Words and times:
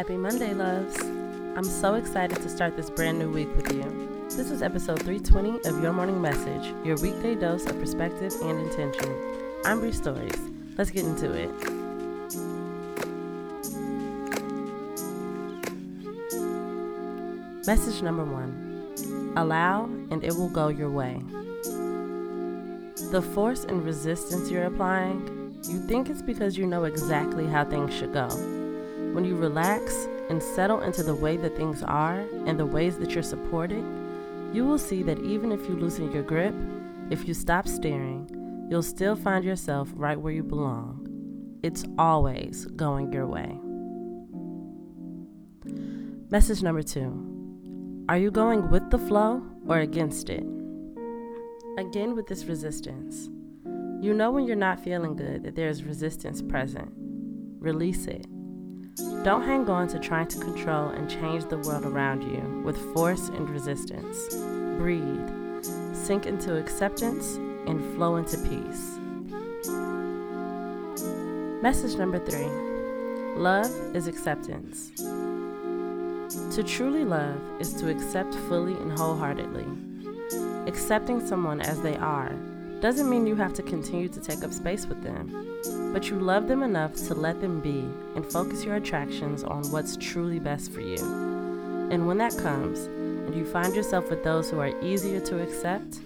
Happy 0.00 0.16
Monday, 0.16 0.54
loves. 0.54 0.98
I'm 0.98 1.62
so 1.62 1.92
excited 1.96 2.40
to 2.40 2.48
start 2.48 2.74
this 2.74 2.88
brand 2.88 3.18
new 3.18 3.30
week 3.30 3.54
with 3.54 3.70
you. 3.70 3.82
This 4.30 4.50
is 4.50 4.62
episode 4.62 5.02
320 5.02 5.68
of 5.68 5.82
Your 5.82 5.92
Morning 5.92 6.22
Message, 6.22 6.74
your 6.82 6.96
weekday 7.02 7.34
dose 7.34 7.66
of 7.66 7.78
perspective 7.78 8.32
and 8.40 8.60
intention. 8.60 9.14
I'm 9.66 9.80
Bree 9.80 9.92
Stories. 9.92 10.40
Let's 10.78 10.90
get 10.90 11.04
into 11.04 11.30
it. 11.34 11.50
Message 17.66 18.00
number 18.00 18.24
one 18.24 19.34
Allow 19.36 19.84
and 20.10 20.24
it 20.24 20.34
will 20.34 20.48
go 20.48 20.68
your 20.68 20.90
way. 20.90 21.20
The 23.10 23.20
force 23.34 23.64
and 23.64 23.84
resistance 23.84 24.50
you're 24.50 24.64
applying, 24.64 25.60
you 25.68 25.78
think 25.80 26.08
it's 26.08 26.22
because 26.22 26.56
you 26.56 26.66
know 26.66 26.84
exactly 26.84 27.46
how 27.46 27.66
things 27.66 27.94
should 27.94 28.14
go. 28.14 28.59
When 29.12 29.24
you 29.24 29.34
relax 29.34 30.08
and 30.28 30.40
settle 30.40 30.80
into 30.82 31.02
the 31.02 31.14
way 31.14 31.36
that 31.36 31.56
things 31.56 31.82
are 31.82 32.20
and 32.46 32.58
the 32.58 32.66
ways 32.66 32.96
that 32.98 33.10
you're 33.10 33.24
supported, 33.24 33.84
you 34.52 34.64
will 34.64 34.78
see 34.78 35.02
that 35.02 35.18
even 35.18 35.50
if 35.50 35.60
you 35.68 35.74
loosen 35.74 36.12
your 36.12 36.22
grip, 36.22 36.54
if 37.10 37.26
you 37.26 37.34
stop 37.34 37.66
staring, 37.66 38.28
you'll 38.70 38.84
still 38.84 39.16
find 39.16 39.44
yourself 39.44 39.88
right 39.94 40.20
where 40.20 40.32
you 40.32 40.44
belong. 40.44 41.58
It's 41.64 41.84
always 41.98 42.66
going 42.66 43.12
your 43.12 43.26
way. 43.26 43.58
Message 46.30 46.62
number 46.62 46.82
two 46.82 48.06
Are 48.08 48.16
you 48.16 48.30
going 48.30 48.70
with 48.70 48.90
the 48.90 48.98
flow 48.98 49.42
or 49.66 49.78
against 49.78 50.30
it? 50.30 50.44
Again, 51.78 52.14
with 52.14 52.28
this 52.28 52.44
resistance. 52.44 53.28
You 54.00 54.14
know 54.14 54.30
when 54.30 54.46
you're 54.46 54.56
not 54.56 54.82
feeling 54.84 55.16
good 55.16 55.42
that 55.42 55.56
there's 55.56 55.82
resistance 55.82 56.40
present. 56.40 56.92
Release 57.58 58.06
it. 58.06 58.24
Don't 59.24 59.42
hang 59.42 59.68
on 59.68 59.88
to 59.88 59.98
trying 59.98 60.28
to 60.28 60.38
control 60.38 60.88
and 60.88 61.08
change 61.08 61.44
the 61.44 61.58
world 61.58 61.84
around 61.84 62.22
you 62.22 62.62
with 62.64 62.76
force 62.94 63.28
and 63.28 63.48
resistance. 63.48 64.34
Breathe, 64.78 65.64
sink 65.94 66.26
into 66.26 66.56
acceptance, 66.56 67.36
and 67.66 67.80
flow 67.94 68.16
into 68.16 68.36
peace. 68.38 68.98
Message 71.62 71.96
number 71.98 72.18
three 72.18 72.48
Love 73.36 73.70
is 73.94 74.06
acceptance. 74.06 74.90
To 76.56 76.62
truly 76.62 77.04
love 77.04 77.40
is 77.60 77.74
to 77.74 77.90
accept 77.90 78.34
fully 78.48 78.74
and 78.74 78.90
wholeheartedly. 78.92 79.66
Accepting 80.66 81.26
someone 81.26 81.60
as 81.60 81.80
they 81.80 81.96
are 81.96 82.34
doesn't 82.80 83.10
mean 83.10 83.26
you 83.26 83.36
have 83.36 83.52
to 83.54 83.62
continue 83.62 84.08
to 84.08 84.20
take 84.20 84.42
up 84.42 84.52
space 84.52 84.86
with 84.86 85.02
them, 85.02 85.92
but 85.92 86.08
you 86.08 86.18
love 86.18 86.48
them 86.48 86.62
enough 86.62 86.94
to 86.94 87.14
let 87.14 87.40
them 87.40 87.60
be 87.60 87.86
and 88.14 88.24
focus 88.24 88.64
your 88.64 88.76
attractions 88.76 89.44
on 89.44 89.70
what's 89.70 89.96
truly 89.96 90.38
best 90.38 90.72
for 90.72 90.80
you. 90.80 90.98
And 91.90 92.06
when 92.06 92.18
that 92.18 92.36
comes, 92.38 92.80
and 93.30 93.34
you 93.34 93.44
find 93.44 93.74
yourself 93.74 94.08
with 94.08 94.24
those 94.24 94.50
who 94.50 94.60
are 94.60 94.82
easier 94.82 95.20
to 95.20 95.42
accept, 95.42 96.00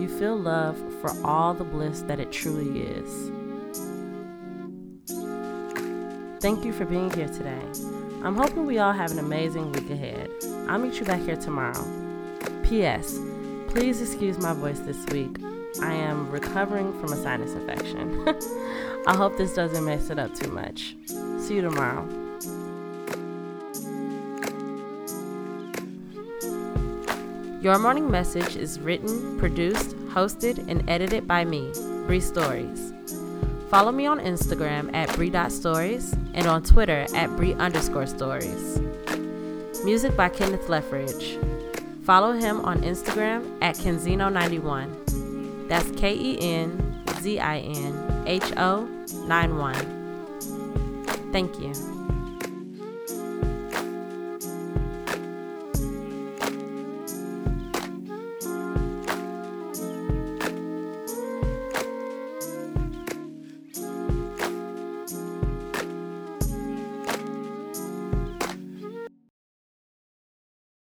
you 0.00 0.08
feel 0.08 0.36
love 0.36 0.78
for 1.00 1.12
all 1.24 1.52
the 1.52 1.64
bliss 1.64 2.00
that 2.02 2.20
it 2.20 2.32
truly 2.32 2.82
is. 2.82 3.30
Thank 6.40 6.64
you 6.64 6.72
for 6.72 6.84
being 6.84 7.10
here 7.10 7.28
today. 7.28 7.62
I'm 8.22 8.36
hoping 8.36 8.64
we 8.66 8.78
all 8.78 8.92
have 8.92 9.10
an 9.12 9.18
amazing 9.18 9.72
week 9.72 9.90
ahead. 9.90 10.30
I'll 10.68 10.78
meet 10.78 10.98
you 10.98 11.04
back 11.04 11.20
here 11.20 11.36
tomorrow. 11.36 11.84
P.S. 12.62 13.18
Please 13.68 14.00
excuse 14.00 14.38
my 14.38 14.54
voice 14.54 14.80
this 14.80 15.04
week. 15.06 15.36
I 15.82 15.92
am 15.94 16.30
recovering 16.30 16.92
from 17.00 17.12
a 17.12 17.16
sinus 17.16 17.52
infection. 17.52 18.28
I 19.06 19.16
hope 19.16 19.36
this 19.36 19.54
doesn't 19.54 19.84
mess 19.84 20.10
it 20.10 20.18
up 20.18 20.34
too 20.34 20.50
much. 20.50 20.96
See 21.06 21.56
you 21.56 21.62
tomorrow. 21.62 22.08
Your 27.60 27.78
Morning 27.78 28.10
Message 28.10 28.56
is 28.56 28.78
written, 28.78 29.38
produced, 29.38 29.96
hosted, 30.08 30.68
and 30.68 30.88
edited 30.88 31.26
by 31.26 31.44
me, 31.44 31.72
Bree 32.06 32.20
Stories. 32.20 32.92
Follow 33.70 33.90
me 33.90 34.06
on 34.06 34.20
Instagram 34.20 34.94
at 34.94 35.12
Bree.stories 35.16 36.12
and 36.34 36.46
on 36.46 36.62
Twitter 36.62 37.06
at 37.14 37.34
Bree 37.36 37.54
underscore 37.54 38.06
stories. 38.06 38.80
Music 39.84 40.14
by 40.16 40.28
Kenneth 40.28 40.68
Leffridge. 40.68 41.40
Follow 42.04 42.32
him 42.32 42.60
on 42.60 42.82
Instagram 42.82 43.58
at 43.62 43.76
Kenzinho91. 43.76 45.23
That's 45.68 45.90
K 45.92 46.14
E 46.14 46.38
N 46.40 47.02
Z 47.20 47.38
I 47.38 47.58
N 47.58 48.24
H 48.26 48.52
O 48.56 48.84
9 49.26 49.56
1. 49.56 49.74
Thank 51.32 51.58
you. 51.58 52.03